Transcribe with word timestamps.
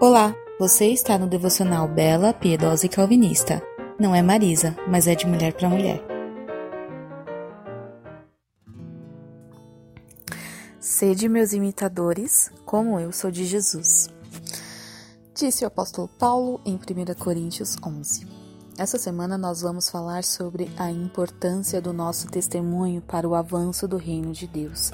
Olá, 0.00 0.32
você 0.60 0.86
está 0.92 1.18
no 1.18 1.26
devocional 1.26 1.88
Bela, 1.88 2.32
Piedosa 2.32 2.86
e 2.86 2.88
Calvinista. 2.88 3.60
Não 3.98 4.14
é 4.14 4.22
Marisa, 4.22 4.76
mas 4.86 5.08
é 5.08 5.14
de 5.16 5.26
mulher 5.26 5.52
para 5.54 5.68
mulher. 5.68 6.00
Sede 10.78 11.28
meus 11.28 11.52
imitadores, 11.52 12.48
como 12.64 13.00
eu 13.00 13.10
sou 13.10 13.28
de 13.32 13.44
Jesus. 13.44 14.08
Disse 15.34 15.64
o 15.64 15.66
apóstolo 15.66 16.06
Paulo 16.06 16.60
em 16.64 16.76
1 16.76 17.14
Coríntios 17.18 17.76
11. 17.84 18.47
Essa 18.78 18.96
semana 18.96 19.36
nós 19.36 19.62
vamos 19.62 19.90
falar 19.90 20.22
sobre 20.22 20.70
a 20.78 20.88
importância 20.88 21.80
do 21.80 21.92
nosso 21.92 22.28
testemunho 22.28 23.02
para 23.02 23.28
o 23.28 23.34
avanço 23.34 23.88
do 23.88 23.96
reino 23.96 24.32
de 24.32 24.46
Deus 24.46 24.92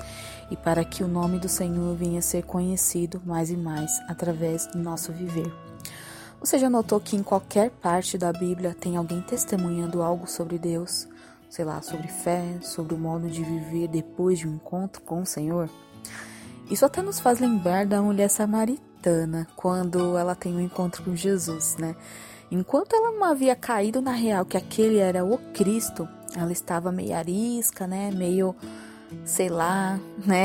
e 0.51 0.57
para 0.57 0.83
que 0.87 1.05
o 1.05 1.07
nome 1.07 1.39
do 1.39 1.51
Senhor 1.51 1.95
venha 1.95 2.23
ser 2.23 2.45
conhecido 2.45 3.21
mais 3.27 3.51
e 3.51 3.57
mais 3.59 4.01
através 4.09 4.67
do 4.69 4.79
nosso 4.79 5.13
viver. 5.13 5.53
Você 6.41 6.59
já 6.59 6.71
notou 6.71 6.99
que 6.99 7.15
em 7.15 7.23
qualquer 7.23 7.73
parte 7.73 8.17
da 8.17 8.33
Bíblia 8.33 8.75
tem 8.75 8.97
alguém 8.97 9.21
testemunhando 9.21 10.03
algo 10.03 10.27
sobre 10.27 10.59
Deus? 10.59 11.07
Sei 11.51 11.63
lá, 11.63 11.83
sobre 11.83 12.09
fé, 12.09 12.59
sobre 12.63 12.95
o 12.95 12.99
modo 12.99 13.29
de 13.29 13.45
viver 13.45 13.87
depois 13.89 14.39
de 14.39 14.49
um 14.49 14.55
encontro 14.55 15.03
com 15.03 15.21
o 15.21 15.27
Senhor? 15.27 15.69
Isso 16.71 16.87
até 16.87 17.03
nos 17.03 17.21
faz 17.21 17.39
lembrar 17.39 17.85
da 17.85 18.01
mulher 18.01 18.31
samaritana, 18.31 19.47
quando 19.55 20.17
ela 20.17 20.35
tem 20.35 20.55
um 20.55 20.61
encontro 20.61 21.03
com 21.03 21.15
Jesus, 21.15 21.77
né? 21.77 21.95
Enquanto 22.55 22.95
ela 22.95 23.11
não 23.11 23.25
havia 23.25 23.57
caído 23.57 24.01
na 24.01 24.13
real 24.13 24.45
que 24.45 24.57
aquele 24.57 24.99
era 24.99 25.25
o 25.25 25.39
Cristo, 25.53 26.09
ela 26.37 26.53
estava 26.53 26.93
meio 26.93 27.17
arisca, 27.17 27.85
né? 27.85 28.13
Meio 28.13 28.55
sei 29.25 29.49
lá, 29.49 29.99
né? 30.25 30.45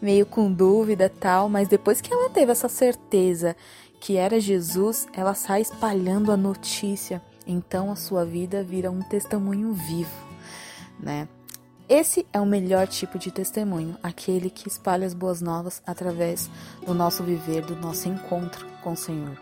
Meio 0.00 0.24
com 0.24 0.52
dúvida 0.52 1.08
tal, 1.10 1.48
mas 1.48 1.66
depois 1.66 2.00
que 2.00 2.12
ela 2.14 2.30
teve 2.30 2.52
essa 2.52 2.68
certeza 2.68 3.56
que 3.98 4.16
era 4.16 4.38
Jesus, 4.38 5.08
ela 5.12 5.34
sai 5.34 5.62
espalhando 5.62 6.30
a 6.30 6.36
notícia. 6.36 7.20
Então 7.44 7.90
a 7.90 7.96
sua 7.96 8.24
vida 8.24 8.62
vira 8.62 8.88
um 8.88 9.02
testemunho 9.02 9.72
vivo, 9.72 10.26
né? 11.00 11.26
Esse 11.88 12.24
é 12.32 12.40
o 12.40 12.46
melhor 12.46 12.86
tipo 12.86 13.18
de 13.18 13.32
testemunho, 13.32 13.96
aquele 14.00 14.48
que 14.48 14.68
espalha 14.68 15.04
as 15.04 15.14
boas 15.14 15.40
novas 15.40 15.82
através 15.84 16.48
do 16.86 16.94
nosso 16.94 17.24
viver, 17.24 17.62
do 17.62 17.74
nosso 17.74 18.08
encontro 18.08 18.64
com 18.84 18.92
o 18.92 18.96
Senhor. 18.96 19.36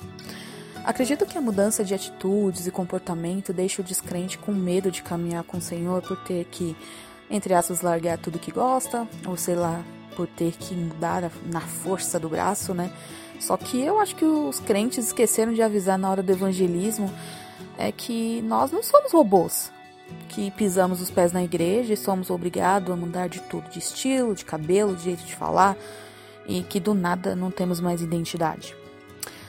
Acredito 0.84 1.26
que 1.26 1.36
a 1.36 1.40
mudança 1.40 1.84
de 1.84 1.94
atitudes 1.94 2.66
e 2.66 2.70
comportamento 2.70 3.52
deixa 3.52 3.82
o 3.82 3.84
descrente 3.84 4.38
com 4.38 4.52
medo 4.52 4.90
de 4.90 5.02
caminhar 5.02 5.44
com 5.44 5.58
o 5.58 5.60
Senhor 5.60 6.02
por 6.02 6.16
ter 6.24 6.44
que 6.46 6.76
entre 7.30 7.54
aspas, 7.54 7.80
largar 7.80 8.18
tudo 8.18 8.38
que 8.38 8.50
gosta, 8.50 9.06
ou 9.24 9.36
sei 9.36 9.54
lá, 9.54 9.82
por 10.16 10.26
ter 10.26 10.52
que 10.52 10.74
mudar 10.74 11.30
na 11.46 11.60
força 11.60 12.18
do 12.18 12.28
braço, 12.28 12.74
né? 12.74 12.90
Só 13.38 13.56
que 13.56 13.80
eu 13.80 14.00
acho 14.00 14.16
que 14.16 14.24
os 14.24 14.58
crentes 14.58 15.06
esqueceram 15.06 15.54
de 15.54 15.62
avisar 15.62 15.96
na 15.96 16.10
hora 16.10 16.22
do 16.22 16.32
evangelismo 16.32 17.10
é 17.78 17.90
que 17.90 18.42
nós 18.42 18.70
não 18.70 18.82
somos 18.82 19.12
robôs, 19.12 19.72
que 20.28 20.50
pisamos 20.50 21.00
os 21.00 21.10
pés 21.10 21.32
na 21.32 21.42
igreja 21.42 21.94
e 21.94 21.96
somos 21.96 22.28
obrigados 22.28 22.92
a 22.92 22.96
mudar 22.96 23.28
de 23.28 23.40
tudo, 23.42 23.70
de 23.70 23.78
estilo, 23.78 24.34
de 24.34 24.44
cabelo, 24.44 24.96
de 24.96 25.04
jeito 25.04 25.24
de 25.24 25.34
falar, 25.34 25.76
e 26.46 26.62
que 26.62 26.80
do 26.80 26.92
nada 26.92 27.36
não 27.36 27.50
temos 27.50 27.80
mais 27.80 28.02
identidade. 28.02 28.74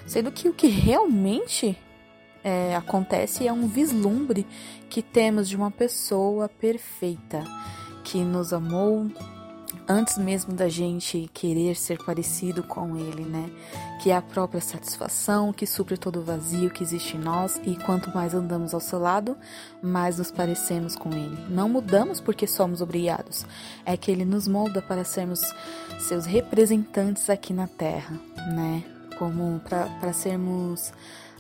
Sendo 0.05 0.31
que 0.31 0.49
o 0.49 0.53
que 0.53 0.67
realmente 0.67 1.77
é, 2.44 2.75
acontece 2.75 3.47
é 3.47 3.53
um 3.53 3.67
vislumbre 3.67 4.45
que 4.89 5.02
temos 5.02 5.47
de 5.47 5.55
uma 5.55 5.71
pessoa 5.71 6.49
perfeita 6.49 7.44
que 8.03 8.23
nos 8.23 8.52
amou 8.52 9.09
antes 9.88 10.17
mesmo 10.17 10.53
da 10.53 10.69
gente 10.69 11.29
querer 11.33 11.75
ser 11.75 11.97
parecido 12.03 12.63
com 12.63 12.95
ele, 12.97 13.23
né? 13.23 13.49
Que 14.02 14.09
é 14.09 14.16
a 14.16 14.22
própria 14.22 14.61
satisfação 14.61 15.53
que 15.53 15.66
supre 15.66 15.97
todo 15.97 16.19
o 16.19 16.23
vazio 16.23 16.69
que 16.69 16.83
existe 16.83 17.17
em 17.17 17.19
nós 17.19 17.59
e 17.63 17.75
quanto 17.75 18.13
mais 18.13 18.33
andamos 18.33 18.73
ao 18.73 18.79
seu 18.79 18.99
lado, 18.99 19.38
mais 19.81 20.17
nos 20.17 20.31
parecemos 20.31 20.95
com 20.95 21.11
ele. 21.11 21.38
Não 21.49 21.69
mudamos 21.69 22.19
porque 22.19 22.47
somos 22.47 22.81
obrigados, 22.81 23.45
é 23.85 23.95
que 23.95 24.12
ele 24.12 24.25
nos 24.25 24.47
molda 24.47 24.81
para 24.81 25.03
sermos 25.03 25.41
seus 26.00 26.25
representantes 26.25 27.29
aqui 27.29 27.53
na 27.53 27.68
terra, 27.68 28.19
né? 28.53 28.83
Como 29.21 29.61
para 29.99 30.13
sermos 30.13 30.91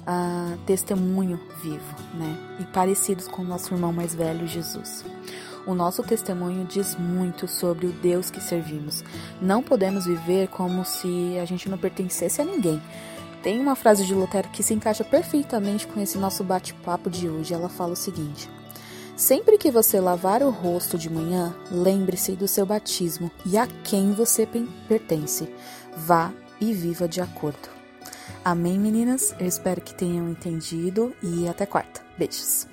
uh, 0.01 0.55
testemunho 0.67 1.39
vivo, 1.63 1.95
né? 2.13 2.37
E 2.59 2.65
parecidos 2.65 3.27
com 3.27 3.41
o 3.41 3.45
nosso 3.45 3.73
irmão 3.73 3.91
mais 3.91 4.13
velho, 4.13 4.45
Jesus. 4.45 5.03
O 5.65 5.73
nosso 5.73 6.03
testemunho 6.03 6.63
diz 6.63 6.95
muito 6.95 7.47
sobre 7.47 7.87
o 7.87 7.91
Deus 7.91 8.29
que 8.29 8.39
servimos. 8.39 9.03
Não 9.41 9.63
podemos 9.63 10.05
viver 10.05 10.47
como 10.49 10.85
se 10.85 11.39
a 11.39 11.45
gente 11.45 11.67
não 11.67 11.77
pertencesse 11.79 12.39
a 12.39 12.45
ninguém. 12.45 12.79
Tem 13.41 13.59
uma 13.59 13.75
frase 13.75 14.05
de 14.05 14.13
Lutero 14.13 14.49
que 14.49 14.61
se 14.61 14.75
encaixa 14.75 15.03
perfeitamente 15.03 15.87
com 15.87 15.99
esse 15.99 16.19
nosso 16.19 16.43
bate-papo 16.43 17.09
de 17.09 17.27
hoje. 17.27 17.51
Ela 17.51 17.67
fala 17.67 17.93
o 17.93 17.95
seguinte: 17.95 18.47
Sempre 19.17 19.57
que 19.57 19.71
você 19.71 19.99
lavar 19.99 20.43
o 20.43 20.51
rosto 20.51 20.99
de 20.99 21.09
manhã, 21.09 21.51
lembre-se 21.71 22.33
do 22.33 22.47
seu 22.47 22.63
batismo 22.63 23.31
e 23.43 23.57
a 23.57 23.65
quem 23.83 24.13
você 24.13 24.47
pertence. 24.87 25.51
Vá 25.97 26.31
e 26.61 26.73
viva 26.73 27.07
de 27.07 27.19
acordo. 27.19 27.69
Amém, 28.45 28.79
meninas? 28.79 29.35
Eu 29.39 29.47
espero 29.47 29.81
que 29.81 29.93
tenham 29.93 30.29
entendido 30.29 31.13
e 31.21 31.47
até 31.47 31.65
quarta. 31.65 32.01
Beijos. 32.17 32.70